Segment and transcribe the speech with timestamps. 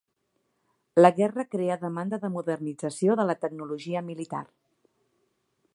[1.03, 4.45] La guerra crea demanda de modernització de la tecnologia militar.